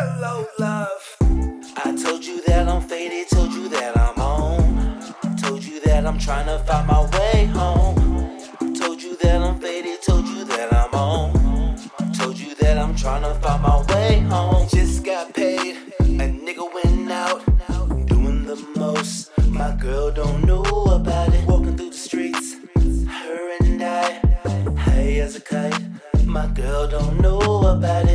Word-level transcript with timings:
Hello, 0.00 0.46
love. 0.60 1.16
I 1.84 1.92
told 2.00 2.24
you 2.24 2.40
that 2.42 2.68
I'm 2.68 2.80
faded, 2.82 3.28
told 3.30 3.52
you 3.52 3.68
that 3.70 3.98
I'm 3.98 4.16
on. 4.20 5.36
Told 5.36 5.64
you 5.64 5.80
that 5.80 6.06
I'm 6.06 6.20
trying 6.20 6.46
to 6.46 6.60
find 6.60 6.86
my 6.86 7.02
way 7.18 7.46
home. 7.46 7.96
Told 8.74 9.02
you 9.02 9.16
that 9.16 9.42
I'm 9.42 9.60
faded, 9.60 10.00
told 10.00 10.24
you 10.28 10.44
that 10.44 10.72
I'm 10.72 10.94
on. 10.94 11.76
Told 12.16 12.38
you 12.38 12.54
that 12.60 12.78
I'm 12.78 12.94
trying 12.94 13.22
to 13.22 13.34
find 13.40 13.60
my 13.60 13.84
way 13.92 14.20
home. 14.20 14.68
Just 14.68 15.04
got 15.04 15.34
paid. 15.34 15.74
A 15.98 16.28
nigga 16.44 16.72
went 16.72 17.10
out. 17.10 17.42
Doing 18.06 18.44
the 18.44 18.54
most. 18.76 19.32
My 19.48 19.74
girl 19.74 20.12
don't 20.12 20.44
know 20.44 20.62
about 20.62 21.34
it. 21.34 21.44
Walking 21.48 21.76
through 21.76 21.90
the 21.90 21.96
streets, 21.96 22.54
her 23.08 23.56
and 23.62 23.82
I, 23.82 24.20
high 24.76 25.18
as 25.24 25.34
a 25.34 25.40
kite. 25.40 25.82
My 26.24 26.46
girl 26.46 26.86
don't 26.86 27.20
know 27.20 27.40
about 27.40 28.04
it. 28.04 28.07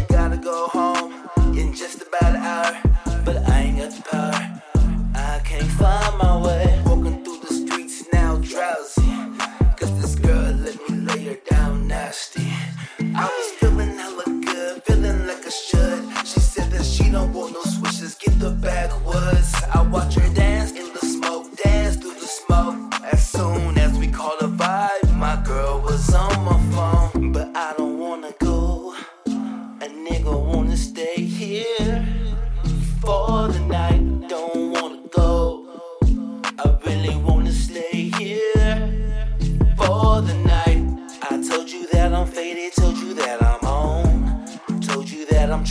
Nasty. 11.93 12.47
I 13.21 13.25
was 13.35 13.49
feeling 13.59 13.95
hella 13.99 14.23
good, 14.25 14.81
feeling 14.83 15.27
like 15.27 15.45
I 15.45 15.49
should. 15.51 16.01
She 16.25 16.39
said 16.39 16.71
that 16.71 16.83
she 16.83 17.11
don't 17.11 17.31
want 17.31 17.53
no 17.53 17.61
swishers, 17.61 18.17
get 18.19 18.39
the 18.39 18.49
backwoods. 18.49 19.53
I 19.71 19.83
watch 19.83 20.15
her 20.15 20.33
dance 20.33 20.71
in 20.71 20.91
the 20.91 21.05
smoke, 21.15 21.45
dance 21.63 21.97
through 21.97 22.15
the 22.15 22.31
smoke. 22.41 22.79
As 23.03 23.21
soon 23.29 23.77
as 23.77 23.95
we 23.99 24.07
called 24.07 24.41
a 24.41 24.47
vibe, 24.47 25.15
my 25.17 25.35
girl 25.45 25.81
was 25.81 26.11
on 26.15 26.35
my 26.49 26.59
phone. 26.73 27.31
But 27.31 27.55
I 27.55 27.75
don't 27.77 27.99
wanna 27.99 28.33
go. 28.39 28.95
A 29.85 29.87
nigga 30.07 30.33
wanna 30.51 30.77
stay 30.77 31.17
here 31.21 32.07
for 33.01 33.49
the 33.49 33.59
night. 33.59 34.01
Don't 34.29 34.52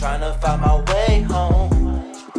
trying 0.02 0.20
to 0.20 0.32
find 0.40 0.60
my 0.60 0.80
way 0.92 1.20
home. 1.20 1.70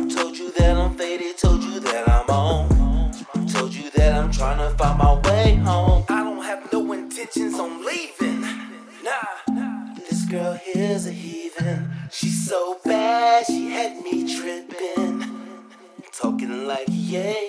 Told 0.09 0.37
you 0.37 0.51
that 0.51 0.75
I'm 0.75 0.97
faded, 0.97 1.37
told 1.37 1.63
you 1.63 1.79
that 1.79 2.09
I'm 2.09 2.29
on. 2.29 3.47
Told 3.47 3.73
you 3.73 3.89
that 3.91 4.13
I'm 4.13 4.29
trying 4.33 4.57
to 4.57 4.75
find 4.77 4.97
my 4.97 5.13
way 5.29 5.55
home. 5.55 6.03
I 6.09 6.25
don't 6.25 6.43
have 6.43 6.73
no 6.73 6.91
intentions 6.91 7.57
on 7.57 7.85
leaving. 7.85 8.41
Nah. 9.05 9.95
This 9.95 10.25
girl 10.25 10.59
here's 10.61 11.07
a 11.07 11.11
heathen. 11.13 11.89
She's 12.11 12.45
so 12.45 12.79
bad, 12.83 13.45
she 13.45 13.71
had 13.71 14.03
me 14.03 14.35
tripping. 14.37 15.23
Talking 16.11 16.67
like, 16.67 16.89
yay, 16.89 17.47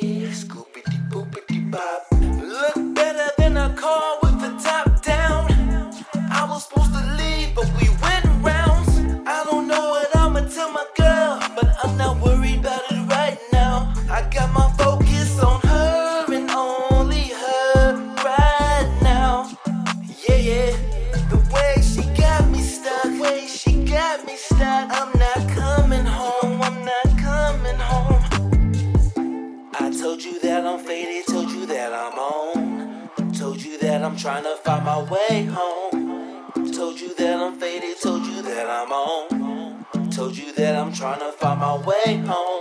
got 24.16 24.26
me 24.26 24.36
stuck. 24.36 24.90
I'm 24.92 25.18
not 25.18 25.48
coming 25.48 26.04
home, 26.04 26.62
I'm 26.62 26.84
not 26.84 27.18
coming 27.18 27.78
home. 27.78 29.70
I 29.74 29.90
told 29.90 30.22
you 30.22 30.40
that 30.40 30.64
I'm 30.64 30.78
faded, 30.84 31.26
told 31.26 31.50
you 31.50 31.66
that 31.66 31.92
I'm 31.92 32.18
on. 32.18 33.32
Told 33.32 33.62
you 33.62 33.78
that 33.78 34.02
I'm 34.04 34.16
trying 34.16 34.44
to 34.44 34.56
find 34.56 34.84
my 34.84 35.02
way 35.02 35.44
home. 35.50 36.72
Told 36.72 37.00
you 37.00 37.14
that 37.16 37.36
I'm 37.36 37.58
faded, 37.58 38.00
told 38.00 38.24
you 38.26 38.42
that 38.42 38.68
I'm 38.70 38.92
on. 38.92 40.10
Told 40.10 40.36
you 40.36 40.52
that 40.52 40.76
I'm 40.76 40.92
trying 40.92 41.20
to 41.20 41.32
find 41.32 41.60
my 41.60 41.76
way 41.76 42.16
home. 42.18 42.53